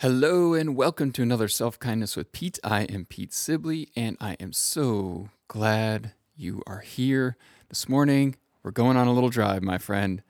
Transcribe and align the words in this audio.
Hello, 0.00 0.54
and 0.54 0.76
welcome 0.76 1.12
to 1.12 1.22
another 1.22 1.48
Self 1.48 1.78
Kindness 1.78 2.16
with 2.16 2.32
Pete. 2.32 2.58
I 2.62 2.82
am 2.82 3.06
Pete 3.06 3.32
Sibley, 3.32 3.88
and 3.96 4.16
I 4.20 4.36
am 4.40 4.52
so 4.52 5.30
glad 5.48 6.12
you 6.36 6.62
are 6.66 6.80
here 6.80 7.36
this 7.68 7.88
morning. 7.88 8.36
We're 8.62 8.72
going 8.72 8.96
on 8.96 9.06
a 9.06 9.12
little 9.12 9.30
drive, 9.30 9.62
my 9.62 9.78
friend. 9.78 10.22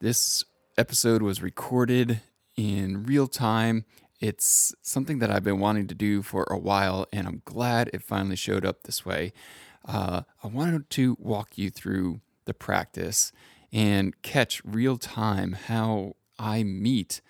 This 0.00 0.44
episode 0.76 1.22
was 1.22 1.42
recorded 1.42 2.20
in 2.56 3.04
real 3.04 3.26
time 3.26 3.84
it's 4.20 4.74
something 4.82 5.18
that 5.18 5.30
I've 5.30 5.44
been 5.44 5.60
wanting 5.60 5.88
to 5.88 5.94
do 5.94 6.22
for 6.22 6.44
a 6.44 6.56
while, 6.56 7.06
and 7.12 7.26
I'm 7.26 7.42
glad 7.44 7.90
it 7.92 8.02
finally 8.02 8.36
showed 8.36 8.64
up 8.64 8.82
this 8.82 9.04
way. 9.04 9.32
Uh, 9.84 10.22
I 10.42 10.46
wanted 10.46 10.88
to 10.90 11.16
walk 11.20 11.58
you 11.58 11.70
through 11.70 12.20
the 12.46 12.54
practice 12.54 13.30
and 13.72 14.20
catch 14.22 14.62
real 14.64 14.96
time 14.96 15.52
how 15.52 16.16
I 16.38 16.62
meet 16.62 17.20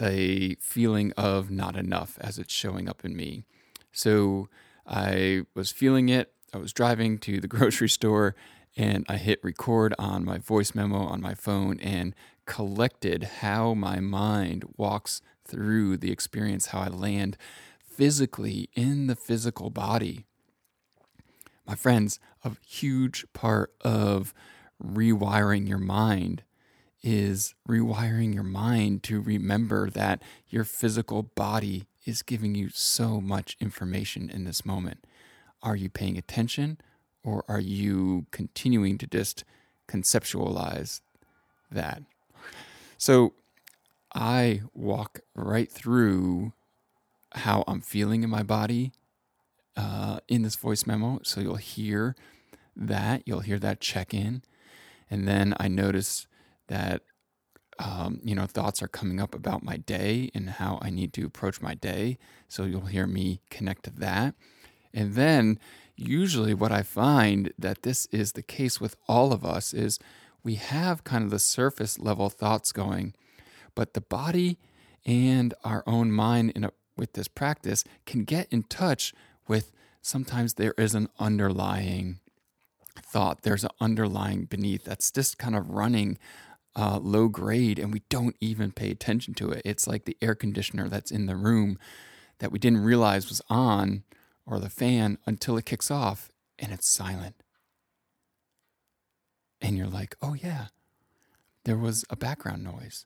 a 0.00 0.54
feeling 0.56 1.12
of 1.16 1.50
not 1.50 1.76
enough 1.76 2.18
as 2.20 2.38
it's 2.38 2.52
showing 2.52 2.88
up 2.88 3.04
in 3.04 3.16
me. 3.16 3.44
So 3.92 4.48
I 4.86 5.42
was 5.54 5.70
feeling 5.70 6.08
it. 6.08 6.32
I 6.52 6.58
was 6.58 6.72
driving 6.72 7.18
to 7.18 7.40
the 7.40 7.48
grocery 7.56 7.88
store 7.88 8.34
and 8.76 9.04
I 9.08 9.16
hit 9.16 9.42
record 9.42 9.94
on 9.98 10.24
my 10.24 10.38
voice 10.38 10.74
memo 10.74 10.98
on 10.98 11.20
my 11.20 11.34
phone 11.34 11.80
and 11.80 12.14
collected 12.46 13.24
how 13.40 13.74
my 13.74 14.00
mind 14.00 14.64
walks 14.76 15.22
through 15.44 15.96
the 15.96 16.12
experience, 16.12 16.66
how 16.66 16.80
I 16.80 16.88
land 16.88 17.36
physically 17.80 18.70
in 18.74 19.06
the 19.06 19.16
physical 19.16 19.70
body. 19.70 20.24
My 21.66 21.74
friends, 21.74 22.18
a 22.44 22.52
huge 22.66 23.26
part 23.32 23.72
of 23.82 24.32
rewiring 24.82 25.68
your 25.68 25.78
mind 25.78 26.42
is 27.02 27.54
rewiring 27.68 28.34
your 28.34 28.42
mind 28.42 29.02
to 29.04 29.20
remember 29.20 29.90
that 29.90 30.22
your 30.48 30.64
physical 30.64 31.22
body 31.22 31.86
is 32.04 32.22
giving 32.22 32.54
you 32.54 32.68
so 32.70 33.20
much 33.20 33.56
information 33.60 34.30
in 34.30 34.44
this 34.44 34.64
moment. 34.64 35.06
Are 35.62 35.76
you 35.76 35.88
paying 35.88 36.16
attention 36.16 36.78
or 37.22 37.44
are 37.48 37.60
you 37.60 38.26
continuing 38.30 38.98
to 38.98 39.06
just 39.06 39.44
conceptualize 39.88 41.00
that? 41.70 42.02
So, 42.96 43.34
I 44.12 44.62
walk 44.74 45.20
right 45.34 45.70
through 45.70 46.52
how 47.32 47.64
I'm 47.66 47.80
feeling 47.80 48.22
in 48.22 48.30
my 48.30 48.42
body 48.42 48.92
uh, 49.76 50.20
in 50.28 50.42
this 50.42 50.56
voice 50.56 50.86
memo. 50.86 51.20
So 51.22 51.40
you'll 51.40 51.56
hear 51.56 52.16
that, 52.76 53.22
you'll 53.24 53.40
hear 53.40 53.58
that 53.60 53.80
check 53.80 54.12
in. 54.12 54.42
And 55.10 55.26
then 55.26 55.54
I 55.58 55.68
notice 55.68 56.26
that, 56.70 57.02
um, 57.78 58.20
you 58.24 58.34
know, 58.34 58.46
thoughts 58.46 58.82
are 58.82 58.88
coming 58.88 59.20
up 59.20 59.34
about 59.34 59.62
my 59.62 59.76
day 59.76 60.30
and 60.34 60.48
how 60.48 60.78
I 60.80 60.90
need 60.90 61.12
to 61.14 61.26
approach 61.26 61.60
my 61.60 61.74
day. 61.74 62.18
So 62.48 62.64
you'll 62.64 62.86
hear 62.86 63.06
me 63.06 63.42
connect 63.50 63.84
to 63.84 63.90
that. 63.90 64.34
And 64.94 65.14
then 65.14 65.58
usually 65.96 66.54
what 66.54 66.72
I 66.72 66.82
find 66.82 67.52
that 67.58 67.82
this 67.82 68.06
is 68.06 68.32
the 68.32 68.42
case 68.42 68.80
with 68.80 68.96
all 69.06 69.32
of 69.32 69.44
us 69.44 69.74
is 69.74 69.98
we 70.42 70.54
have 70.54 71.04
kind 71.04 71.24
of 71.24 71.30
the 71.30 71.38
surface 71.38 71.98
level 71.98 72.30
thoughts 72.30 72.72
going 72.72 73.14
but 73.74 73.94
the 73.94 74.00
body 74.00 74.58
and 75.06 75.54
our 75.64 75.82
own 75.86 76.10
mind 76.10 76.52
a, 76.56 76.70
with 76.96 77.12
this 77.14 77.28
practice 77.28 77.84
can 78.06 78.24
get 78.24 78.46
in 78.50 78.62
touch 78.64 79.14
with 79.46 79.72
sometimes 80.02 80.54
there 80.54 80.74
is 80.76 80.94
an 80.94 81.08
underlying 81.18 82.20
thought, 83.02 83.42
there's 83.42 83.64
an 83.64 83.70
underlying 83.80 84.44
beneath 84.44 84.84
that's 84.84 85.10
just 85.10 85.38
kind 85.38 85.56
of 85.56 85.70
running 85.70 86.18
uh, 86.76 86.98
low 87.02 87.28
grade 87.28 87.78
and 87.78 87.92
we 87.92 88.02
don't 88.08 88.36
even 88.40 88.72
pay 88.72 88.90
attention 88.90 89.34
to 89.34 89.50
it. 89.50 89.62
It's 89.64 89.86
like 89.86 90.04
the 90.04 90.16
air 90.22 90.34
conditioner 90.34 90.88
that's 90.88 91.10
in 91.10 91.26
the 91.26 91.36
room 91.36 91.78
that 92.38 92.52
we 92.52 92.58
didn't 92.58 92.84
realize 92.84 93.28
was 93.28 93.42
on 93.48 94.04
or 94.46 94.58
the 94.58 94.70
fan 94.70 95.18
until 95.26 95.56
it 95.56 95.66
kicks 95.66 95.90
off 95.90 96.30
and 96.58 96.72
it's 96.72 96.90
silent. 96.90 97.36
And 99.60 99.76
you're 99.76 99.86
like, 99.86 100.16
oh, 100.22 100.34
yeah, 100.34 100.66
there 101.64 101.76
was 101.76 102.04
a 102.08 102.16
background 102.16 102.64
noise. 102.64 103.04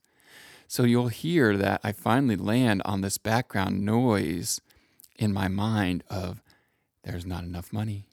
So 0.69 0.85
you'll 0.85 1.09
hear 1.09 1.57
that 1.57 1.81
I 1.85 1.93
finally 1.93 2.37
land 2.37 2.83
on 2.85 3.01
this 3.01 3.19
background 3.19 3.85
noise 3.85 4.61
in 5.17 5.33
my 5.33 5.49
mind 5.49 6.05
of 6.09 6.43
there's 7.03 7.27
not 7.27 7.45
enough 7.45 7.73
money. 7.73 8.07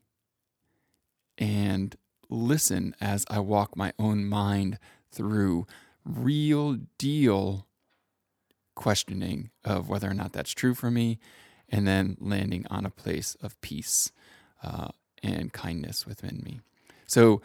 And 1.38 1.96
listen 2.30 2.96
as 3.00 3.26
I 3.30 3.40
walk 3.40 3.76
my 3.76 3.94
own 3.98 4.26
mind 4.26 4.80
through 5.12 5.66
real 6.06 6.78
deal 6.98 7.68
questioning 8.76 9.50
of 9.64 9.90
whether 9.90 10.10
or 10.10 10.14
not 10.14 10.34
that's 10.34 10.52
true 10.52 10.74
for 10.74 10.90
me, 10.90 11.20
and 11.70 11.88
then 11.88 12.18
landing 12.20 12.66
on 12.70 12.86
a 12.86 12.90
place 12.90 13.36
of 13.42 13.60
peace 13.62 14.12
uh, 14.64 14.90
and 15.22 15.54
kindness 15.54 16.06
within 16.06 16.42
me. 16.44 16.62
So, 17.08 17.42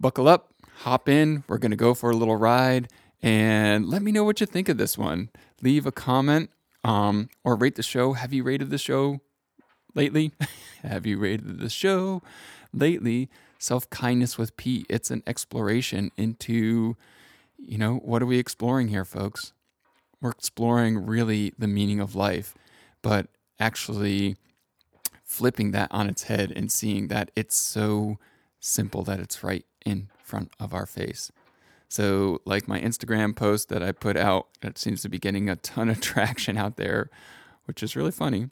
buckle 0.00 0.28
up, 0.28 0.52
hop 0.78 1.08
in. 1.08 1.44
We're 1.48 1.58
going 1.58 1.70
to 1.70 1.76
go 1.76 1.94
for 1.94 2.10
a 2.10 2.16
little 2.16 2.36
ride 2.36 2.88
and 3.22 3.88
let 3.88 4.02
me 4.02 4.12
know 4.12 4.24
what 4.24 4.40
you 4.40 4.46
think 4.46 4.68
of 4.68 4.78
this 4.78 4.96
one. 4.96 5.30
Leave 5.62 5.86
a 5.86 5.92
comment 5.92 6.50
um, 6.84 7.28
or 7.44 7.56
rate 7.56 7.74
the 7.74 7.82
show. 7.82 8.12
Have 8.12 8.32
you 8.32 8.42
rated 8.42 8.70
the 8.70 8.78
show 8.78 9.20
lately? 9.94 10.32
Have 10.82 11.06
you 11.06 11.18
rated 11.18 11.58
the 11.58 11.70
show 11.70 12.22
lately? 12.72 13.28
Self 13.58 13.90
kindness 13.90 14.38
with 14.38 14.56
Pete. 14.56 14.86
It's 14.88 15.10
an 15.10 15.22
exploration 15.26 16.10
into, 16.16 16.96
you 17.58 17.78
know, 17.78 17.96
what 17.96 18.22
are 18.22 18.26
we 18.26 18.38
exploring 18.38 18.88
here, 18.88 19.04
folks? 19.04 19.52
We're 20.20 20.30
exploring 20.30 21.06
really 21.06 21.52
the 21.58 21.68
meaning 21.68 22.00
of 22.00 22.14
life, 22.14 22.54
but 23.02 23.28
actually 23.58 24.36
flipping 25.24 25.72
that 25.72 25.88
on 25.90 26.08
its 26.08 26.24
head 26.24 26.52
and 26.54 26.72
seeing 26.72 27.08
that 27.08 27.30
it's 27.36 27.56
so 27.56 28.18
simple 28.60 29.02
that 29.04 29.20
it's 29.20 29.42
right 29.44 29.64
in 29.84 30.08
front 30.22 30.52
of 30.58 30.72
our 30.72 30.86
face. 30.86 31.30
So, 31.88 32.40
like 32.44 32.68
my 32.68 32.80
Instagram 32.80 33.34
post 33.34 33.68
that 33.70 33.82
I 33.82 33.92
put 33.92 34.16
out, 34.16 34.48
that 34.60 34.78
seems 34.78 35.02
to 35.02 35.08
be 35.08 35.18
getting 35.18 35.48
a 35.48 35.56
ton 35.56 35.88
of 35.88 36.00
traction 36.02 36.56
out 36.56 36.76
there, 36.76 37.10
which 37.64 37.82
is 37.82 37.96
really 37.96 38.10
funny. 38.10 38.50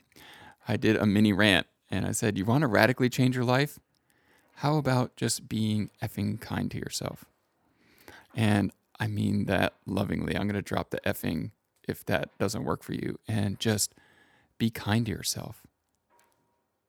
I 0.66 0.76
did 0.76 0.96
a 0.96 1.06
mini 1.06 1.32
rant 1.32 1.66
and 1.90 2.06
I 2.06 2.12
said, 2.12 2.38
You 2.38 2.44
want 2.44 2.62
to 2.62 2.68
radically 2.68 3.08
change 3.08 3.36
your 3.36 3.44
life? 3.44 3.78
How 4.60 4.78
about 4.78 5.16
just 5.16 5.48
being 5.50 5.90
effing 6.02 6.40
kind 6.40 6.70
to 6.70 6.78
yourself? 6.78 7.26
And 8.34 8.72
I 8.98 9.06
mean 9.06 9.44
that 9.44 9.74
lovingly. 9.84 10.34
I'm 10.34 10.48
going 10.48 10.54
to 10.54 10.62
drop 10.62 10.88
the 10.90 11.00
effing 11.00 11.50
if 11.86 12.04
that 12.06 12.30
doesn't 12.38 12.64
work 12.64 12.82
for 12.82 12.94
you 12.94 13.18
and 13.28 13.60
just 13.60 13.94
be 14.56 14.70
kind 14.70 15.04
to 15.06 15.12
yourself. 15.12 15.62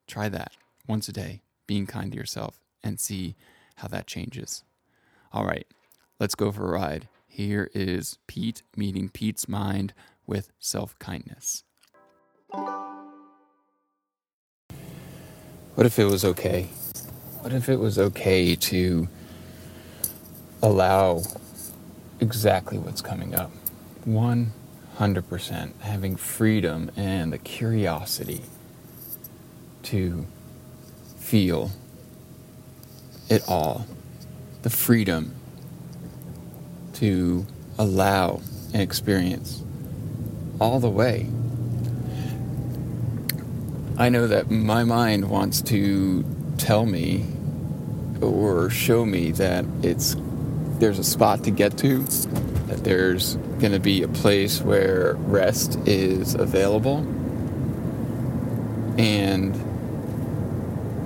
Try 0.06 0.30
that 0.30 0.52
once 0.86 1.08
a 1.08 1.12
day, 1.12 1.42
being 1.66 1.86
kind 1.86 2.10
to 2.12 2.16
yourself, 2.16 2.58
and 2.82 2.98
see 2.98 3.36
how 3.76 3.88
that 3.88 4.06
changes. 4.06 4.64
All 5.30 5.44
right. 5.44 5.66
Let's 6.18 6.34
go 6.34 6.50
for 6.50 6.74
a 6.74 6.80
ride. 6.80 7.08
Here 7.26 7.70
is 7.74 8.16
Pete 8.26 8.62
meeting 8.76 9.10
Pete's 9.10 9.46
mind 9.46 9.92
with 10.26 10.50
self 10.58 10.98
kindness. 10.98 11.64
What 15.74 15.86
if 15.86 15.98
it 15.98 16.06
was 16.06 16.24
okay? 16.24 16.70
What 17.40 17.52
if 17.52 17.68
it 17.68 17.78
was 17.78 18.00
okay 18.00 18.56
to 18.56 19.08
allow 20.60 21.22
exactly 22.18 22.78
what's 22.78 23.00
coming 23.00 23.34
up? 23.34 23.52
100% 24.06 25.80
having 25.80 26.16
freedom 26.16 26.90
and 26.96 27.32
the 27.32 27.38
curiosity 27.38 28.42
to 29.84 30.26
feel 31.16 31.70
it 33.28 33.42
all. 33.46 33.86
The 34.62 34.70
freedom 34.70 35.34
to 36.94 37.46
allow 37.78 38.40
and 38.72 38.82
experience 38.82 39.62
all 40.60 40.80
the 40.80 40.90
way. 40.90 41.28
I 43.96 44.08
know 44.08 44.26
that 44.26 44.50
my 44.50 44.82
mind 44.82 45.30
wants 45.30 45.62
to 45.62 46.24
tell 46.58 46.84
me 46.84 47.24
or 48.20 48.68
show 48.68 49.04
me 49.04 49.30
that 49.32 49.64
it's 49.82 50.16
there's 50.78 50.98
a 50.98 51.04
spot 51.04 51.44
to 51.44 51.50
get 51.50 51.76
to, 51.78 52.02
that 52.66 52.84
there's 52.84 53.36
going 53.58 53.72
to 53.72 53.80
be 53.80 54.02
a 54.02 54.08
place 54.08 54.60
where 54.60 55.14
rest 55.14 55.76
is 55.86 56.34
available. 56.34 56.98
And 58.96 59.54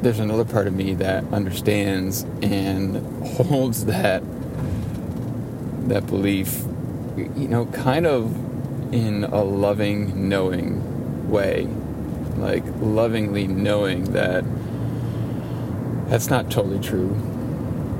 there's 0.03 0.19
another 0.19 0.45
part 0.45 0.67
of 0.67 0.75
me 0.75 0.95
that 0.95 1.25
understands 1.33 2.25
and 2.43 2.97
holds 3.37 3.85
that 3.87 4.23
that 5.89 6.07
belief 6.07 6.63
you 7.17 7.49
know 7.49 7.67
kind 7.67 8.07
of 8.07 8.35
in 8.95 9.25
a 9.25 9.43
loving 9.43 10.29
knowing 10.29 11.29
way 11.31 11.67
like 12.37 12.65
lovingly 12.81 13.47
knowing 13.47 14.05
that 14.13 14.45
that's 16.13 16.29
not 16.29 16.51
totally 16.51 16.79
true 16.79 17.17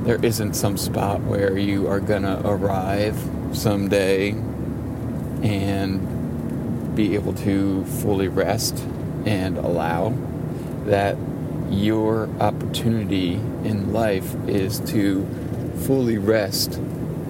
there 0.03 0.23
isn't 0.23 0.53
some 0.53 0.77
spot 0.77 1.19
where 1.21 1.57
you 1.57 1.87
are 1.87 1.99
gonna 1.99 2.39
arrive 2.45 3.17
someday 3.53 4.29
and 5.41 6.95
be 6.95 7.15
able 7.15 7.33
to 7.33 7.83
fully 7.85 8.27
rest 8.27 8.77
and 9.25 9.57
allow 9.57 10.13
that 10.85 11.17
your 11.71 12.29
opportunity 12.39 13.33
in 13.63 13.91
life 13.91 14.35
is 14.47 14.79
to 14.81 15.25
fully 15.79 16.19
rest 16.19 16.75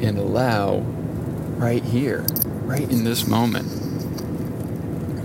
and 0.01 0.18
allow 0.18 0.80
right 1.59 1.83
here, 1.85 2.25
right 2.65 2.91
in 2.91 3.06
this 3.06 3.25
moment. 3.25 3.69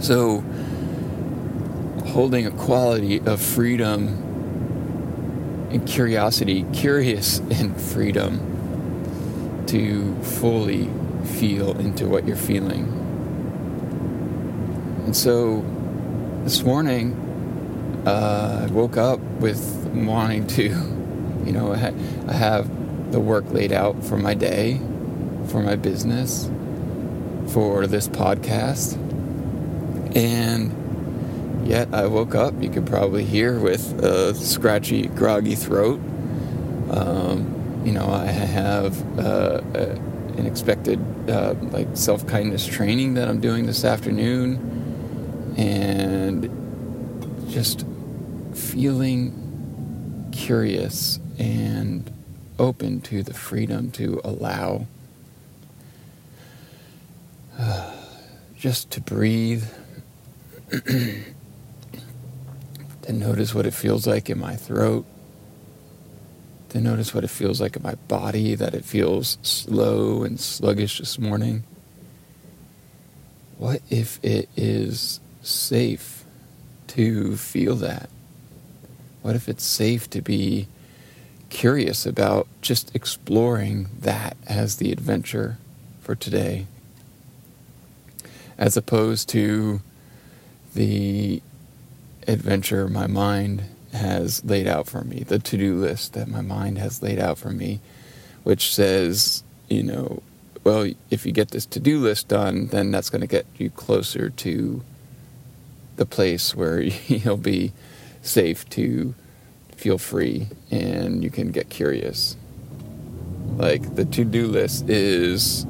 So, 0.04 0.44
holding 2.12 2.46
a 2.46 2.52
quality 2.52 3.18
of 3.20 3.40
freedom 3.42 4.27
and 5.70 5.86
curiosity, 5.86 6.64
curious 6.72 7.38
in 7.50 7.74
freedom 7.74 9.64
to 9.66 10.14
fully 10.22 10.88
feel 11.24 11.78
into 11.78 12.08
what 12.08 12.26
you're 12.26 12.36
feeling. 12.36 12.84
And 15.04 15.16
so 15.16 15.64
this 16.44 16.62
morning, 16.62 17.14
uh, 18.06 18.66
I 18.68 18.72
woke 18.72 18.96
up 18.96 19.20
with 19.40 19.60
wanting 19.94 20.46
to, 20.48 20.62
you 21.44 21.52
know, 21.52 21.72
I 21.72 22.32
have 22.32 23.12
the 23.12 23.20
work 23.20 23.50
laid 23.50 23.72
out 23.72 24.02
for 24.04 24.16
my 24.16 24.34
day, 24.34 24.80
for 25.48 25.60
my 25.62 25.76
business, 25.76 26.50
for 27.48 27.86
this 27.86 28.08
podcast. 28.08 28.96
And 30.16 30.72
yet. 31.68 31.92
I 31.92 32.06
woke 32.06 32.34
up, 32.34 32.60
you 32.62 32.70
could 32.70 32.86
probably 32.86 33.24
hear, 33.24 33.58
with 33.58 34.02
a 34.02 34.34
scratchy, 34.34 35.06
groggy 35.08 35.54
throat. 35.54 36.00
Um, 36.90 37.82
you 37.84 37.92
know, 37.92 38.08
I 38.08 38.26
have 38.26 39.18
uh, 39.18 39.60
an 40.36 40.46
expected 40.46 40.98
uh, 41.30 41.54
like 41.70 41.88
self 41.92 42.26
kindness 42.26 42.66
training 42.66 43.14
that 43.14 43.28
I'm 43.28 43.40
doing 43.40 43.66
this 43.66 43.84
afternoon, 43.84 45.54
and 45.56 46.48
just 47.50 47.84
feeling 48.54 50.30
curious 50.32 51.20
and 51.38 52.10
open 52.58 53.00
to 53.02 53.22
the 53.22 53.34
freedom 53.34 53.90
to 53.92 54.20
allow 54.24 54.86
just 58.56 58.90
to 58.92 59.00
breathe, 59.00 59.64
to 63.08 63.14
notice 63.14 63.54
what 63.54 63.64
it 63.64 63.72
feels 63.72 64.06
like 64.06 64.28
in 64.28 64.38
my 64.38 64.54
throat, 64.54 65.06
to 66.68 66.78
notice 66.78 67.14
what 67.14 67.24
it 67.24 67.30
feels 67.30 67.58
like 67.58 67.74
in 67.74 67.82
my 67.82 67.94
body, 68.06 68.54
that 68.54 68.74
it 68.74 68.84
feels 68.84 69.38
slow 69.40 70.24
and 70.24 70.38
sluggish 70.38 70.98
this 70.98 71.18
morning. 71.18 71.64
What 73.56 73.80
if 73.88 74.22
it 74.22 74.50
is 74.58 75.20
safe 75.40 76.22
to 76.88 77.38
feel 77.38 77.76
that? 77.76 78.10
What 79.22 79.34
if 79.34 79.48
it's 79.48 79.64
safe 79.64 80.10
to 80.10 80.20
be 80.20 80.68
curious 81.48 82.04
about 82.04 82.46
just 82.60 82.94
exploring 82.94 83.88
that 84.00 84.36
as 84.46 84.76
the 84.76 84.92
adventure 84.92 85.56
for 86.02 86.14
today? 86.14 86.66
As 88.58 88.76
opposed 88.76 89.30
to 89.30 89.80
the 90.74 91.40
adventure 92.28 92.86
my 92.88 93.06
mind 93.06 93.64
has 93.92 94.44
laid 94.44 94.68
out 94.68 94.86
for 94.86 95.02
me, 95.02 95.24
the 95.24 95.38
to 95.38 95.56
do 95.56 95.74
list 95.74 96.12
that 96.12 96.28
my 96.28 96.42
mind 96.42 96.78
has 96.78 97.02
laid 97.02 97.18
out 97.18 97.38
for 97.38 97.50
me, 97.50 97.80
which 98.44 98.74
says, 98.74 99.42
you 99.68 99.82
know, 99.82 100.22
well, 100.62 100.90
if 101.10 101.24
you 101.24 101.32
get 101.32 101.50
this 101.50 101.64
to 101.66 101.80
do 101.80 101.98
list 101.98 102.28
done, 102.28 102.66
then 102.66 102.90
that's 102.90 103.08
going 103.08 103.22
to 103.22 103.26
get 103.26 103.46
you 103.56 103.70
closer 103.70 104.28
to 104.28 104.82
the 105.96 106.06
place 106.06 106.54
where 106.54 106.80
you'll 107.06 107.36
be 107.36 107.72
safe 108.22 108.68
to 108.70 109.14
feel 109.76 109.96
free 109.96 110.48
and 110.70 111.24
you 111.24 111.30
can 111.30 111.50
get 111.50 111.70
curious. 111.70 112.36
Like 113.56 113.94
the 113.94 114.04
to 114.04 114.24
do 114.24 114.46
list 114.46 114.88
is 114.90 115.66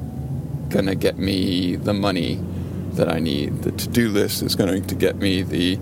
going 0.69 0.87
to 0.87 0.95
get 0.95 1.17
me 1.17 1.75
the 1.75 1.93
money 1.93 2.39
that 2.93 3.09
I 3.09 3.19
need. 3.19 3.63
The 3.63 3.71
to 3.71 3.87
do 3.87 4.09
list 4.09 4.41
is 4.43 4.55
going 4.55 4.83
to 4.83 4.95
get 4.95 5.15
me 5.15 5.41
the 5.41 5.79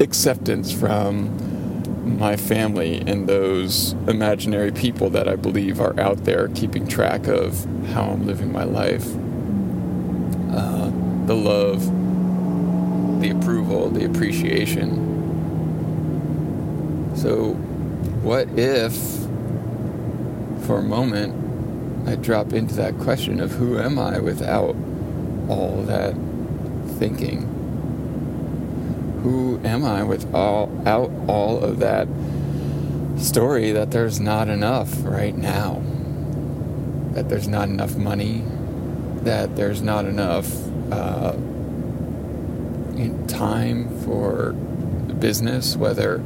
acceptance 0.00 0.72
from 0.72 2.18
my 2.18 2.36
family 2.36 3.00
and 3.06 3.28
those 3.28 3.92
imaginary 4.06 4.72
people 4.72 5.10
that 5.10 5.28
I 5.28 5.36
believe 5.36 5.80
are 5.80 5.98
out 5.98 6.24
there 6.24 6.48
keeping 6.48 6.86
track 6.86 7.26
of 7.26 7.64
how 7.92 8.04
I'm 8.04 8.26
living 8.26 8.52
my 8.52 8.64
life. 8.64 9.06
Uh, 10.50 10.90
the 11.26 11.34
love, 11.34 11.84
the 13.20 13.30
approval, 13.30 13.88
the 13.90 14.04
appreciation. 14.04 15.10
So, 17.16 17.52
what 18.22 18.48
if, 18.58 18.92
for 20.66 20.78
a 20.78 20.82
moment, 20.82 22.08
I 22.08 22.16
drop 22.16 22.52
into 22.52 22.74
that 22.74 22.98
question 22.98 23.40
of 23.40 23.52
who 23.52 23.78
am 23.78 23.98
I 23.98 24.18
without 24.18 24.74
all 25.48 25.82
that 25.86 26.14
thinking? 26.98 27.51
Who 29.22 29.60
am 29.64 29.84
I 29.84 30.02
without 30.02 31.10
all 31.28 31.62
of 31.62 31.78
that 31.78 32.08
story 33.18 33.72
that 33.72 33.90
there's 33.90 34.18
not 34.18 34.48
enough 34.48 34.92
right 35.04 35.36
now? 35.36 35.82
That 37.12 37.28
there's 37.28 37.48
not 37.48 37.68
enough 37.68 37.96
money? 37.96 38.42
That 39.22 39.54
there's 39.56 39.80
not 39.82 40.06
enough 40.06 40.50
uh, 40.90 41.36
time 43.32 43.88
for 44.00 44.52
business, 45.18 45.76
whether 45.76 46.22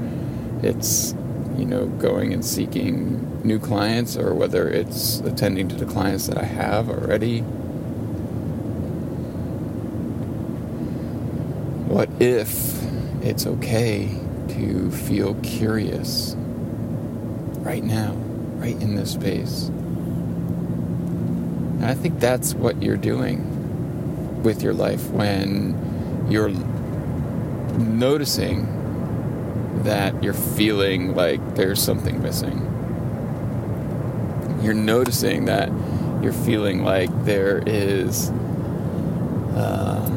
it's 0.62 1.14
you 1.56 1.64
know 1.64 1.87
going 1.87 2.32
and 2.32 2.44
seeking 2.44 3.42
new 3.42 3.59
clients 3.59 4.16
or 4.16 4.35
whether 4.35 4.68
it's 4.68 5.21
attending 5.21 5.68
to 5.68 5.76
the 5.76 5.87
clients 5.87 6.26
that 6.26 6.38
I 6.38 6.44
have 6.44 6.88
already. 6.88 7.40
What 11.88 12.11
if 12.21 12.86
it's 13.26 13.47
okay 13.47 14.09
to 14.49 14.90
feel 14.90 15.35
curious 15.42 16.35
right 17.59 17.83
now, 17.83 18.12
right 18.56 18.80
in 18.80 18.95
this 18.95 19.12
space? 19.12 19.68
And 21.76 21.85
I 21.85 21.95
think 21.95 22.21
that's 22.21 22.54
what 22.54 22.83
you're 22.83 22.97
doing 22.97 24.42
with 24.42 24.62
your 24.62 24.73
life 24.73 25.11
when 25.11 26.26
you're 26.30 26.50
noticing 27.78 28.73
that 29.83 30.23
you're 30.23 30.33
feeling 30.33 31.14
like 31.14 31.40
there's 31.54 31.83
something 31.83 32.23
missing. 32.23 32.61
You're 34.62 34.75
noticing 34.75 35.47
that 35.47 35.71
you're 36.23 36.33
feeling 36.33 36.83
like 36.83 37.11
there 37.25 37.62
is 37.66 38.30
uh, 39.54 40.12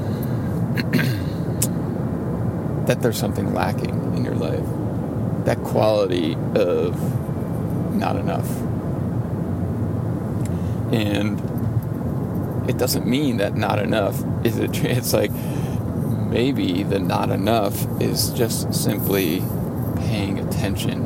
that 2.89 3.03
there's 3.03 3.19
something 3.19 3.53
lacking 3.53 4.15
in 4.15 4.25
your 4.25 4.33
life. 4.33 4.65
That 5.45 5.59
quality 5.59 6.33
of 6.55 7.93
not 7.93 8.15
enough. 8.15 8.49
And 10.91 11.39
it 12.67 12.79
doesn't 12.79 13.05
mean 13.05 13.37
that 13.37 13.55
not 13.55 13.77
enough 13.77 14.23
is 14.43 14.57
a 14.57 14.63
it's 14.89 15.13
like 15.13 15.29
maybe 15.29 16.81
the 16.81 16.97
not 16.97 17.29
enough 17.29 17.85
is 18.01 18.31
just 18.31 18.73
simply 18.73 19.43
paying 19.97 20.39
attention. 20.39 21.03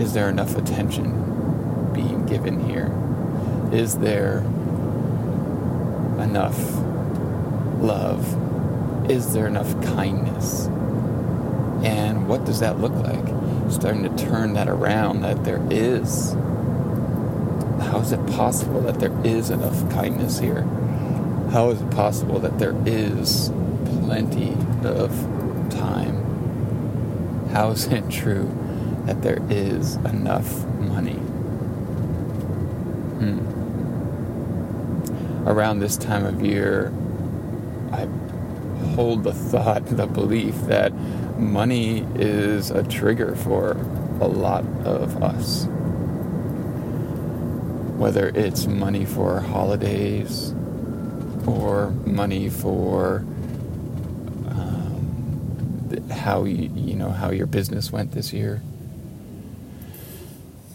Is 0.00 0.12
there 0.12 0.28
enough 0.28 0.56
attention 0.56 1.92
being 1.92 2.26
given 2.26 2.68
here? 2.68 2.92
Is 3.72 3.98
there 3.98 4.38
enough 6.18 6.58
love? 7.80 8.43
Is 9.08 9.32
there 9.32 9.46
enough 9.46 9.72
kindness? 9.82 10.66
And 11.84 12.28
what 12.28 12.44
does 12.44 12.60
that 12.60 12.80
look 12.80 12.94
like? 12.94 13.70
Starting 13.70 14.02
to 14.02 14.16
turn 14.16 14.54
that 14.54 14.68
around, 14.68 15.20
that 15.22 15.44
there 15.44 15.62
is 15.70 16.34
how 17.94 18.00
is 18.00 18.10
it 18.10 18.26
possible 18.26 18.80
that 18.80 18.98
there 18.98 19.14
is 19.24 19.50
enough 19.50 19.88
kindness 19.90 20.38
here? 20.40 20.62
How 21.52 21.70
is 21.70 21.80
it 21.80 21.90
possible 21.92 22.40
that 22.40 22.58
there 22.58 22.74
is 22.84 23.50
plenty 24.00 24.56
of 24.82 25.10
time? 25.70 27.48
How 27.52 27.70
is 27.70 27.86
it 27.86 28.10
true 28.10 28.50
that 29.06 29.22
there 29.22 29.38
is 29.48 29.94
enough 29.96 30.66
money? 30.80 31.20
Hmm. 33.20 33.38
Around 35.46 35.78
this 35.78 35.96
time 35.96 36.26
of 36.26 36.44
year, 36.44 36.92
I 37.92 38.08
hold 38.84 39.24
the 39.24 39.32
thought, 39.32 39.86
the 39.86 40.06
belief 40.06 40.54
that 40.62 40.92
money 41.38 42.06
is 42.14 42.70
a 42.70 42.82
trigger 42.84 43.34
for 43.36 43.72
a 44.20 44.28
lot 44.28 44.64
of 44.84 45.22
us. 45.22 45.66
Whether 47.98 48.28
it's 48.28 48.66
money 48.66 49.04
for 49.04 49.40
holidays 49.40 50.54
or 51.46 51.90
money 52.06 52.48
for 52.48 53.24
um, 54.48 56.06
how 56.10 56.44
you, 56.44 56.70
you 56.74 56.96
know 56.96 57.10
how 57.10 57.30
your 57.30 57.46
business 57.46 57.92
went 57.92 58.12
this 58.12 58.32
year, 58.32 58.62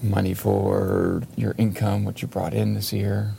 money 0.02 0.34
for 0.34 1.24
your 1.36 1.56
income, 1.58 2.06
what 2.06 2.22
you 2.22 2.28
brought 2.28 2.54
in 2.54 2.74
this 2.74 2.94
year, 2.94 3.34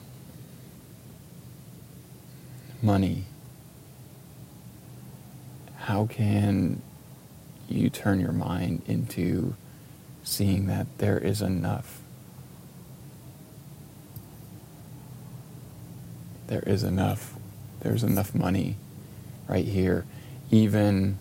money. 2.82 3.24
How 5.80 6.06
can 6.06 6.82
you 7.68 7.88
turn 7.88 8.20
your 8.20 8.32
mind 8.32 8.82
into 8.86 9.54
seeing 10.22 10.66
that 10.66 10.86
there 10.98 11.18
is 11.18 11.40
enough. 11.40 12.00
There 16.48 16.62
is 16.66 16.82
enough. 16.82 17.34
There's 17.80 18.02
enough 18.02 18.34
money 18.34 18.76
right 19.48 19.64
here. 19.64 20.04
Even 20.50 21.18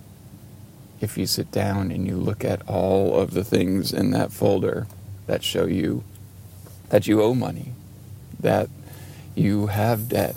if 1.00 1.18
you 1.18 1.26
sit 1.26 1.52
down 1.52 1.92
and 1.92 2.08
you 2.08 2.18
look 2.18 2.44
at 2.44 2.68
all 2.68 3.16
of 3.20 3.32
the 3.34 3.44
things 3.44 3.94
in 3.94 4.12
that 4.12 4.32
folder 4.32 4.88
that 5.28 5.44
show 5.44 5.66
you 5.66 6.04
that 6.90 7.08
you 7.08 7.22
owe 7.22 7.36
money, 7.36 7.74
that 8.40 8.68
you 9.36 9.68
have 9.68 10.10
debt, 10.10 10.36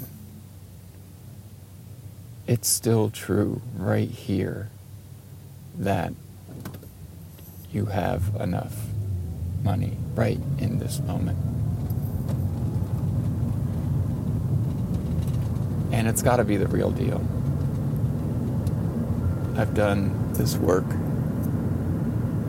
it's 2.52 2.68
still 2.68 3.08
true 3.08 3.62
right 3.78 4.10
here 4.10 4.68
that 5.78 6.12
you 7.72 7.86
have 7.86 8.36
enough 8.38 8.76
money 9.62 9.96
right 10.14 10.38
in 10.58 10.78
this 10.78 11.00
moment. 11.00 11.38
And 15.94 16.06
it's 16.06 16.20
got 16.20 16.36
to 16.36 16.44
be 16.44 16.58
the 16.58 16.66
real 16.66 16.90
deal. 16.90 17.26
I've 19.56 19.72
done 19.72 20.34
this 20.34 20.54
work 20.56 20.84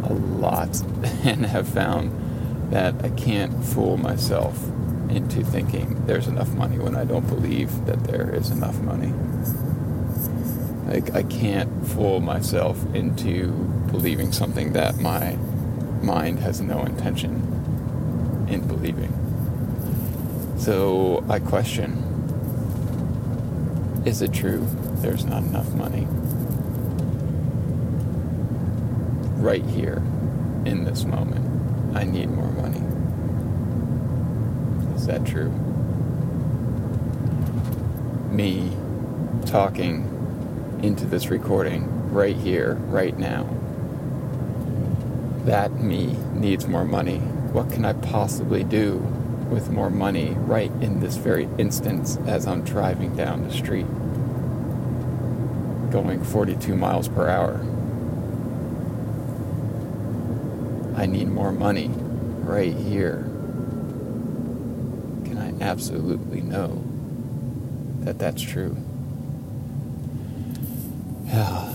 a 0.04 0.14
lot 0.14 0.82
and 1.24 1.46
have 1.46 1.70
found 1.70 2.74
that 2.74 2.94
I 3.06 3.10
can't 3.12 3.64
fool 3.64 3.96
myself 3.96 4.62
into 5.10 5.46
thinking 5.46 6.06
there's 6.08 6.28
enough 6.28 6.54
money 6.56 6.78
when 6.78 6.94
I 6.94 7.06
don't 7.06 7.26
believe 7.28 7.86
that 7.86 8.04
there 8.04 8.36
is 8.36 8.52
enough 8.52 8.78
money. 8.82 9.14
Like, 10.88 11.16
I 11.16 11.24
can't 11.24 11.88
fool 11.88 12.20
myself 12.20 12.84
into 12.94 13.48
believing 13.92 14.32
something 14.32 14.74
that 14.74 14.98
my 14.98 15.38
mind 16.02 16.40
has 16.40 16.60
no 16.62 16.84
intention 16.84 18.48
in 18.50 18.68
believing. 18.68 19.14
So 20.58 21.24
I 21.30 21.40
question 21.40 22.10
is 24.06 24.22
it 24.22 24.34
true 24.34 24.68
there's 25.02 25.24
not 25.26 25.44
enough 25.44 25.74
money? 25.74 26.06
Right 29.42 29.64
here, 29.64 30.02
in 30.66 30.84
this 30.84 31.06
moment, 31.06 31.96
I 31.96 32.04
need 32.04 32.30
more 32.30 32.52
money. 32.52 32.82
Is 34.96 35.06
that 35.08 35.26
true? 35.26 35.52
Me 38.30 38.76
talking 39.46 40.13
into 40.84 41.06
this 41.06 41.30
recording 41.30 42.12
right 42.12 42.36
here, 42.36 42.74
right 42.74 43.18
now. 43.18 43.44
That 45.46 45.72
me 45.82 46.18
needs 46.34 46.68
more 46.68 46.84
money. 46.84 47.20
What 47.20 47.72
can 47.72 47.86
I 47.86 47.94
possibly 47.94 48.66
do 48.66 48.98
with 49.50 49.70
more 49.70 49.90
money 49.90 50.32
right 50.32 50.72
in 50.82 51.00
this 51.00 51.16
very 51.16 51.48
instance 51.58 52.18
as 52.28 52.46
I'm 52.46 52.64
driving 52.64 53.16
down 53.16 53.44
the 53.44 53.52
street, 53.54 53.86
going 55.90 56.22
42 56.22 56.76
miles 56.76 57.08
per 57.08 57.30
hour? 57.30 57.62
I 60.98 61.06
need 61.06 61.30
more 61.30 61.54
money 61.54 61.92
right 62.42 62.74
here. 62.74 63.24
Can 65.24 65.38
I 65.38 65.64
absolutely 65.64 66.42
know 66.42 66.84
that 68.02 68.20
that's 68.20 68.42
true? 68.42 68.76
Yeah. 71.34 71.74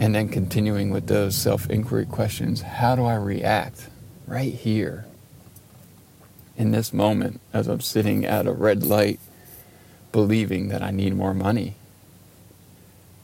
And 0.00 0.16
then 0.16 0.28
continuing 0.28 0.90
with 0.90 1.06
those 1.06 1.36
self 1.36 1.70
inquiry 1.70 2.06
questions 2.06 2.60
how 2.60 2.96
do 2.96 3.04
I 3.04 3.14
react 3.14 3.88
right 4.26 4.52
here 4.52 5.06
in 6.56 6.72
this 6.72 6.92
moment 6.92 7.40
as 7.52 7.68
I'm 7.68 7.80
sitting 7.80 8.24
at 8.24 8.48
a 8.48 8.52
red 8.52 8.82
light 8.82 9.20
believing 10.10 10.68
that 10.68 10.82
I 10.82 10.90
need 10.90 11.14
more 11.14 11.34
money? 11.34 11.76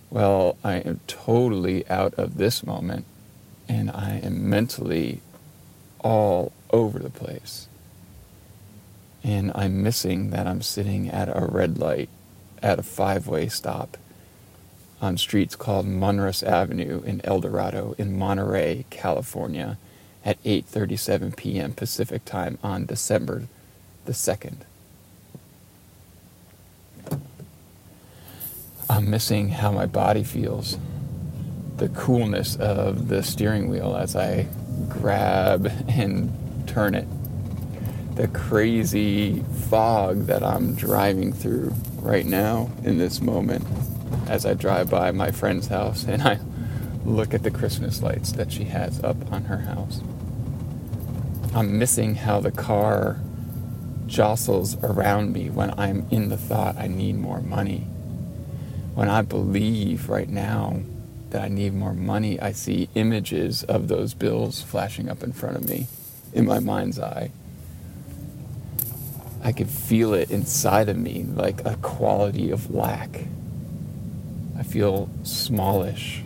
Well, 0.09 0.57
I 0.63 0.77
am 0.77 1.01
totally 1.09 1.89
out 1.89 2.15
of 2.15 2.37
this 2.37 2.65
moment 2.65 3.05
and 3.69 3.91
I 3.91 4.21
am 4.23 4.49
mentally 4.49 5.21
all 5.99 6.53
over 6.71 7.01
the 7.01 7.11
place. 7.11 7.67
And 9.25 9.51
I'm 9.57 9.83
missing 9.83 10.31
that 10.31 10.47
I'm 10.47 10.63
sitting 10.63 11.09
at 11.11 11.29
a 11.29 11.45
red 11.45 11.77
light 11.77 12.09
at 12.63 12.79
a 12.79 12.85
five 12.85 13.27
way 13.27 13.49
stop 13.49 13.97
on 15.01 15.17
streets 15.17 15.57
called 15.57 15.87
Munroe 15.87 16.33
Avenue 16.45 17.03
in 17.05 17.21
El 17.25 17.41
Dorado 17.41 17.95
in 17.99 18.19
Monterey, 18.19 18.85
California 18.91 19.79
at 20.25 20.43
8:37 20.45 21.37
p.m. 21.37 21.73
Pacific 21.73 22.25
Time 22.25 22.59
on 22.63 22.87
December 22.87 23.45
the 24.05 24.13
2nd. 24.13 24.57
I'm 28.89 29.09
missing 29.09 29.51
how 29.51 29.71
my 29.71 29.87
body 29.87 30.25
feels. 30.25 30.77
The 31.77 31.89
coolness 31.89 32.57
of 32.57 33.09
the 33.09 33.23
steering 33.23 33.69
wheel 33.71 33.97
as 33.97 34.17
I 34.17 34.49
grab 34.89 35.67
and 35.89 36.33
turn 36.67 36.95
it. 36.95 37.07
The 38.17 38.29
crazy 38.29 39.43
fog 39.69 40.27
that 40.27 40.43
I'm 40.43 40.75
driving 40.75 41.33
through 41.33 41.73
right 41.97 42.27
now 42.27 42.71
in 42.85 42.99
this 42.99 43.21
moment 43.23 43.65
as 44.27 44.47
I 44.47 44.55
drive 44.55 44.91
by 44.91 45.11
my 45.11 45.31
friend's 45.31 45.69
house 45.69 46.05
and 46.05 46.23
I 46.23 46.39
look 47.05 47.35
at 47.35 47.43
the 47.43 47.51
Christmas 47.51 48.03
lights 48.03 48.33
that 48.33 48.53
she 48.53 48.65
has 48.65 49.03
up 49.03 49.33
on 49.33 49.45
her 49.45 49.59
house. 49.59 50.01
I'm 51.55 51.79
missing 51.79 52.15
how 52.15 52.41
the 52.41 52.53
car 52.53 53.21
jostles 54.07 54.77
around 54.83 55.33
me 55.33 55.51
when 55.51 55.73
I'm 55.79 56.07
in 56.11 56.29
the 56.29 56.37
thought 56.37 56.77
I 56.77 56.87
need 56.87 57.17
more 57.17 57.41
money. 57.41 57.87
When 58.95 59.09
I 59.09 59.23
believe 59.23 60.09
right 60.09 60.29
now 60.29 60.83
that 61.31 61.43
I 61.43 61.49
need 61.49 61.75
more 61.75 61.95
money, 61.95 62.41
I 62.41 62.53
see 62.53 62.89
images 62.95 63.63
of 63.65 63.89
those 63.89 64.15
bills 64.15 64.63
flashing 64.63 65.09
up 65.09 65.23
in 65.23 65.33
front 65.33 65.57
of 65.57 65.69
me 65.69 65.87
in 66.33 66.45
my 66.45 66.59
mind's 66.59 66.99
eye. 66.99 67.31
I 69.43 69.53
could 69.53 69.71
feel 69.71 70.13
it 70.13 70.31
inside 70.31 70.89
of 70.89 70.99
me 70.99 71.23
like 71.23 71.65
a 71.65 71.77
quality 71.77 72.51
of 72.51 72.71
lack. 72.71 73.27
I 74.61 74.63
feel 74.63 75.09
smallish. 75.23 76.23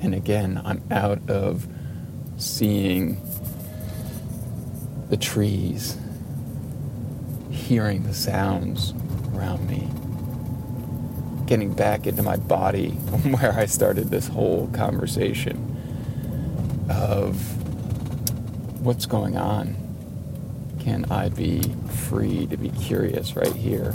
And 0.00 0.12
again, 0.12 0.60
I'm 0.64 0.82
out 0.90 1.30
of 1.30 1.68
seeing 2.36 3.22
the 5.08 5.16
trees, 5.16 5.96
hearing 7.52 8.02
the 8.02 8.12
sounds 8.12 8.92
around 9.32 9.68
me, 9.68 9.88
getting 11.46 11.72
back 11.72 12.08
into 12.08 12.24
my 12.24 12.36
body 12.36 12.90
where 13.38 13.52
I 13.52 13.66
started 13.66 14.10
this 14.10 14.26
whole 14.26 14.66
conversation 14.72 15.76
of 16.90 17.40
what's 18.84 19.06
going 19.06 19.36
on. 19.36 19.76
Can 20.80 21.04
I 21.04 21.28
be 21.28 21.62
free 22.08 22.48
to 22.48 22.56
be 22.56 22.70
curious 22.70 23.36
right 23.36 23.54
here? 23.54 23.94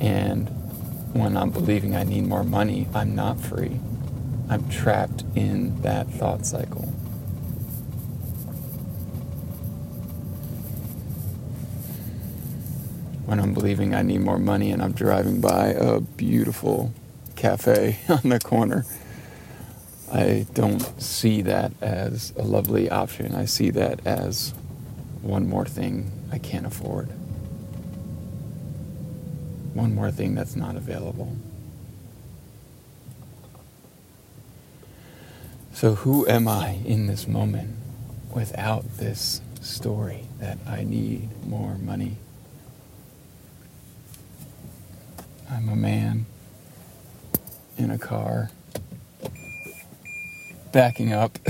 And 0.00 0.57
when 1.12 1.36
I'm 1.36 1.50
believing 1.50 1.96
I 1.96 2.04
need 2.04 2.26
more 2.26 2.44
money, 2.44 2.86
I'm 2.94 3.14
not 3.14 3.40
free. 3.40 3.80
I'm 4.48 4.68
trapped 4.68 5.24
in 5.34 5.80
that 5.82 6.08
thought 6.08 6.46
cycle. 6.46 6.86
When 13.26 13.40
I'm 13.40 13.52
believing 13.52 13.94
I 13.94 14.02
need 14.02 14.20
more 14.20 14.38
money 14.38 14.70
and 14.70 14.82
I'm 14.82 14.92
driving 14.92 15.40
by 15.40 15.68
a 15.68 16.00
beautiful 16.00 16.92
cafe 17.36 17.98
on 18.08 18.30
the 18.30 18.40
corner, 18.40 18.86
I 20.10 20.46
don't 20.54 20.80
see 21.00 21.42
that 21.42 21.72
as 21.82 22.32
a 22.38 22.42
lovely 22.42 22.88
option. 22.90 23.34
I 23.34 23.44
see 23.44 23.70
that 23.70 24.06
as 24.06 24.54
one 25.20 25.46
more 25.46 25.66
thing 25.66 26.10
I 26.32 26.38
can't 26.38 26.64
afford. 26.64 27.10
One 29.78 29.94
more 29.94 30.10
thing 30.10 30.34
that's 30.34 30.56
not 30.56 30.74
available. 30.74 31.36
So, 35.72 35.94
who 35.94 36.26
am 36.26 36.48
I 36.48 36.80
in 36.84 37.06
this 37.06 37.28
moment 37.28 37.76
without 38.34 38.96
this 38.96 39.40
story 39.60 40.24
that 40.40 40.58
I 40.66 40.82
need 40.82 41.28
more 41.46 41.78
money? 41.78 42.16
I'm 45.48 45.68
a 45.68 45.76
man 45.76 46.26
in 47.76 47.92
a 47.92 47.98
car 47.98 48.50
backing 50.72 51.12
up, 51.12 51.38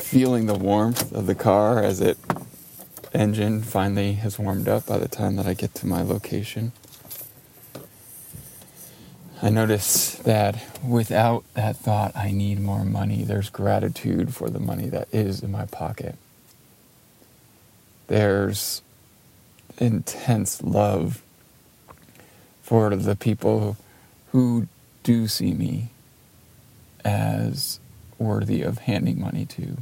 feeling 0.00 0.46
the 0.46 0.54
warmth 0.54 1.12
of 1.12 1.26
the 1.26 1.34
car 1.34 1.82
as 1.82 2.00
it 2.00 2.16
engine 3.16 3.62
finally 3.62 4.14
has 4.14 4.38
warmed 4.38 4.68
up 4.68 4.86
by 4.86 4.98
the 4.98 5.08
time 5.08 5.36
that 5.36 5.46
I 5.46 5.54
get 5.54 5.74
to 5.76 5.86
my 5.86 6.02
location. 6.02 6.72
I 9.42 9.50
notice 9.50 10.14
that 10.16 10.62
without 10.86 11.44
that 11.54 11.76
thought, 11.76 12.16
I 12.16 12.30
need 12.30 12.60
more 12.60 12.84
money, 12.84 13.22
there's 13.22 13.50
gratitude 13.50 14.34
for 14.34 14.48
the 14.48 14.60
money 14.60 14.88
that 14.88 15.08
is 15.12 15.42
in 15.42 15.50
my 15.50 15.66
pocket. 15.66 16.16
There's 18.06 18.82
intense 19.78 20.62
love 20.62 21.22
for 22.62 22.94
the 22.96 23.16
people 23.16 23.76
who 24.32 24.68
do 25.02 25.28
see 25.28 25.52
me 25.52 25.88
as 27.04 27.78
worthy 28.18 28.62
of 28.62 28.78
handing 28.78 29.20
money 29.20 29.44
to. 29.46 29.78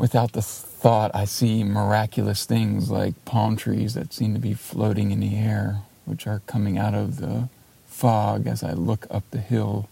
Without 0.00 0.32
the 0.32 0.40
thought, 0.40 1.10
I 1.12 1.26
see 1.26 1.62
miraculous 1.62 2.46
things 2.46 2.90
like 2.90 3.22
palm 3.26 3.54
trees 3.54 3.92
that 3.92 4.14
seem 4.14 4.32
to 4.32 4.40
be 4.40 4.54
floating 4.54 5.10
in 5.10 5.20
the 5.20 5.36
air, 5.36 5.82
which 6.06 6.26
are 6.26 6.40
coming 6.46 6.78
out 6.78 6.94
of 6.94 7.18
the 7.18 7.50
fog 7.86 8.46
as 8.46 8.62
I 8.62 8.72
look 8.72 9.06
up 9.10 9.24
the 9.30 9.42
hill, 9.42 9.90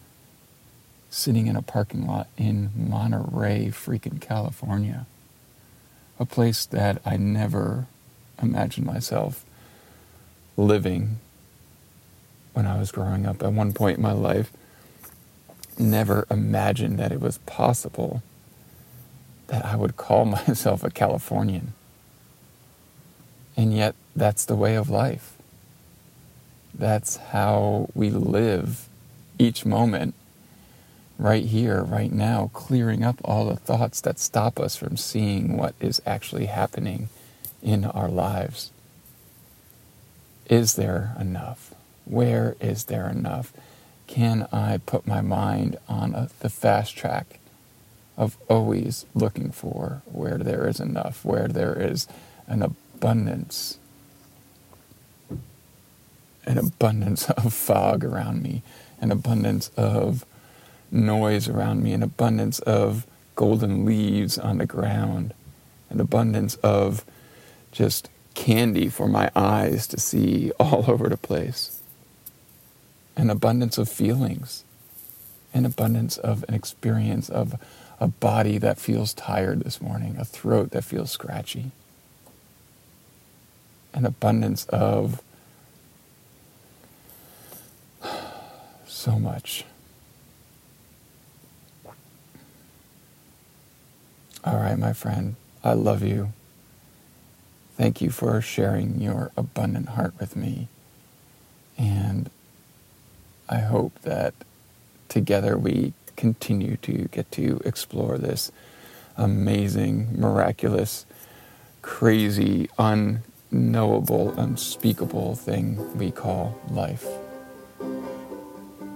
sitting 1.10 1.46
in 1.46 1.56
a 1.56 1.60
parking 1.60 2.06
lot 2.06 2.26
in 2.38 2.70
Monterey, 2.74 3.66
freaking 3.66 4.18
California. 4.18 5.04
A 6.18 6.24
place 6.24 6.64
that 6.64 7.02
I 7.04 7.18
never 7.18 7.86
imagined 8.42 8.86
myself 8.86 9.44
living 10.56 11.18
when 12.54 12.66
I 12.66 12.78
was 12.78 12.92
growing 12.92 13.26
up. 13.26 13.42
At 13.42 13.52
one 13.52 13.74
point 13.74 13.98
in 13.98 14.02
my 14.02 14.12
life, 14.12 14.50
never 15.78 16.26
imagined 16.30 16.98
that 16.98 17.12
it 17.12 17.20
was 17.20 17.36
possible 17.44 18.22
that 19.48 19.64
I 19.64 19.76
would 19.76 19.96
call 19.96 20.24
myself 20.46 20.84
a 20.84 20.90
Californian. 20.90 21.74
And 23.56 23.76
yet, 23.76 23.94
that's 24.14 24.44
the 24.44 24.54
way 24.54 24.76
of 24.76 24.88
life. 24.88 25.34
That's 26.72 27.16
how 27.16 27.88
we 27.92 28.10
live 28.10 28.88
each 29.38 29.66
moment, 29.66 30.14
right 31.18 31.44
here, 31.44 31.82
right 31.82 32.12
now, 32.12 32.50
clearing 32.52 33.02
up 33.02 33.16
all 33.24 33.46
the 33.46 33.56
thoughts 33.56 34.00
that 34.02 34.20
stop 34.20 34.60
us 34.60 34.76
from 34.76 34.96
seeing 34.96 35.56
what 35.56 35.74
is 35.80 36.00
actually 36.06 36.46
happening 36.46 37.08
in 37.62 37.84
our 37.84 38.08
lives. 38.08 38.70
Is 40.48 40.76
there 40.76 41.16
enough? 41.18 41.74
Where 42.04 42.56
is 42.60 42.84
there 42.84 43.08
enough? 43.08 43.52
Can 44.06 44.46
I 44.52 44.78
put 44.78 45.06
my 45.06 45.20
mind 45.20 45.78
on 45.88 46.14
a, 46.14 46.30
the 46.40 46.48
fast 46.48 46.96
track 46.96 47.38
of 48.18 48.36
always 48.48 49.06
looking 49.14 49.50
for 49.52 50.02
where 50.06 50.36
there 50.36 50.68
is 50.68 50.80
enough, 50.80 51.24
where 51.24 51.46
there 51.46 51.80
is 51.80 52.08
an 52.48 52.62
abundance, 52.62 53.78
an 56.44 56.58
abundance 56.58 57.30
of 57.30 57.54
fog 57.54 58.04
around 58.04 58.42
me, 58.42 58.62
an 59.00 59.12
abundance 59.12 59.70
of 59.76 60.26
noise 60.90 61.48
around 61.48 61.82
me, 61.82 61.92
an 61.92 62.02
abundance 62.02 62.58
of 62.60 63.06
golden 63.36 63.84
leaves 63.84 64.36
on 64.36 64.58
the 64.58 64.66
ground, 64.66 65.32
an 65.88 66.00
abundance 66.00 66.56
of 66.56 67.04
just 67.70 68.10
candy 68.34 68.88
for 68.88 69.06
my 69.06 69.30
eyes 69.36 69.86
to 69.86 70.00
see 70.00 70.50
all 70.58 70.90
over 70.90 71.08
the 71.08 71.16
place. 71.16 71.80
An 73.16 73.30
abundance 73.30 73.78
of 73.78 73.88
feelings, 73.88 74.64
an 75.54 75.64
abundance 75.64 76.18
of 76.18 76.44
an 76.48 76.54
experience 76.54 77.28
of 77.28 77.60
a 78.00 78.08
body 78.08 78.58
that 78.58 78.78
feels 78.78 79.12
tired 79.14 79.60
this 79.60 79.80
morning, 79.80 80.16
a 80.18 80.24
throat 80.24 80.70
that 80.70 80.84
feels 80.84 81.10
scratchy, 81.10 81.72
an 83.92 84.06
abundance 84.06 84.64
of 84.66 85.22
so 88.86 89.18
much. 89.18 89.64
All 94.44 94.56
right, 94.56 94.78
my 94.78 94.92
friend, 94.92 95.36
I 95.64 95.72
love 95.72 96.02
you. 96.02 96.32
Thank 97.76 98.00
you 98.00 98.10
for 98.10 98.40
sharing 98.40 99.00
your 99.00 99.30
abundant 99.36 99.90
heart 99.90 100.14
with 100.18 100.36
me. 100.36 100.68
And 101.76 102.30
I 103.48 103.58
hope 103.58 104.00
that 104.02 104.34
together 105.08 105.56
we 105.56 105.92
continue 106.18 106.76
to 106.78 107.08
get 107.12 107.30
to 107.30 107.62
explore 107.64 108.18
this 108.18 108.50
amazing, 109.16 110.20
miraculous, 110.20 111.06
crazy, 111.80 112.68
unknowable, 112.78 114.38
unspeakable 114.38 115.36
thing 115.36 115.96
we 115.96 116.10
call 116.10 116.60
life. 116.70 117.06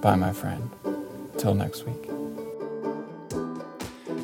Bye, 0.03 0.17
my 0.17 0.33
friend. 0.33 0.69
Till 1.39 1.55
next 1.55 1.87
week. 1.87 2.11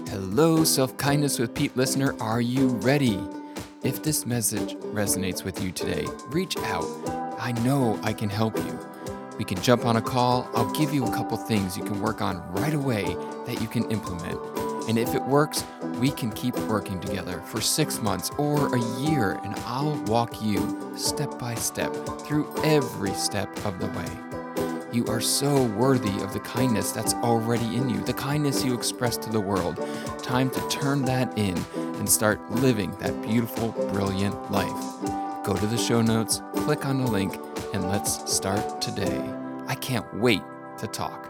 Hello, 0.09 0.65
Self 0.65 0.97
Kindness 0.97 1.39
with 1.39 1.55
Pete 1.55 1.77
listener. 1.77 2.17
Are 2.21 2.41
you 2.41 2.69
ready? 2.69 3.19
If 3.85 4.03
this 4.03 4.27
message 4.27 4.75
resonates 4.93 5.45
with 5.45 5.63
you 5.63 5.71
today, 5.71 6.05
reach 6.27 6.57
out. 6.59 6.89
I 7.39 7.53
know 7.65 7.99
I 8.03 8.13
can 8.13 8.29
help 8.29 8.57
you. 8.57 8.88
We 9.38 9.44
can 9.44 9.62
jump 9.62 9.87
on 9.87 9.96
a 9.96 10.03
call. 10.03 10.51
I'll 10.55 10.70
give 10.72 10.92
you 10.92 11.07
a 11.07 11.11
couple 11.12 11.37
things 11.37 11.79
you 11.79 11.85
can 11.85 12.01
work 12.03 12.20
on 12.20 12.42
right 12.53 12.74
away 12.74 13.05
that 13.46 13.62
you 13.62 13.68
can 13.68 13.88
implement. 13.90 14.38
And 14.88 14.98
if 14.98 15.14
it 15.14 15.22
works, 15.22 15.64
we 16.01 16.11
can 16.11 16.33
keep 16.33 16.59
working 16.61 16.98
together 16.98 17.40
for 17.42 17.61
six 17.61 18.01
months 18.01 18.31
or 18.38 18.74
a 18.74 18.81
year, 19.01 19.38
and 19.44 19.55
I'll 19.66 19.96
walk 20.05 20.42
you 20.42 20.92
step 20.96 21.38
by 21.38 21.55
step 21.55 21.94
through 22.22 22.53
every 22.64 23.12
step 23.12 23.48
of 23.64 23.79
the 23.79 23.87
way. 23.87 24.88
You 24.90 25.07
are 25.07 25.20
so 25.20 25.64
worthy 25.64 26.22
of 26.22 26.33
the 26.33 26.40
kindness 26.40 26.92
that's 26.92 27.12
already 27.14 27.77
in 27.77 27.90
you, 27.90 28.01
the 28.01 28.14
kindness 28.14 28.64
you 28.64 28.74
express 28.74 29.18
to 29.18 29.31
the 29.31 29.40
world. 29.40 29.77
Time 30.22 30.51
to 30.51 30.68
turn 30.68 31.05
that 31.05 31.37
in 31.37 31.57
and 31.74 32.09
start 32.09 32.40
living 32.51 32.96
that 32.98 33.20
beautiful, 33.20 33.72
brilliant 33.92 34.51
life. 34.51 35.44
Go 35.44 35.55
to 35.55 35.66
the 35.66 35.77
show 35.77 36.01
notes, 36.01 36.40
click 36.57 36.87
on 36.87 37.05
the 37.05 37.11
link, 37.11 37.38
and 37.73 37.89
let's 37.89 38.33
start 38.33 38.81
today. 38.81 39.23
I 39.67 39.75
can't 39.75 40.07
wait 40.19 40.43
to 40.79 40.87
talk. 40.87 41.28